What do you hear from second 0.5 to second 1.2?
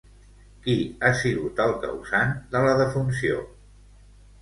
Qui ha